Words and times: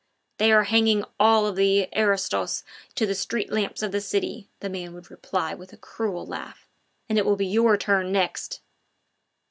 "They 0.39 0.51
are 0.51 0.63
hanging 0.63 1.05
all 1.19 1.53
the 1.53 1.87
aristos 1.95 2.63
to 2.95 3.05
the 3.05 3.13
street 3.13 3.51
lamps 3.51 3.83
of 3.83 3.91
the 3.91 4.01
city," 4.01 4.49
the 4.59 4.67
man 4.67 4.95
would 4.95 5.11
reply 5.11 5.53
with 5.53 5.73
a 5.73 5.77
cruel 5.77 6.25
laugh, 6.25 6.67
"and 7.07 7.19
it 7.19 7.23
will 7.23 7.35
be 7.35 7.45
your 7.45 7.77
turn 7.77 8.11
next." 8.11 8.61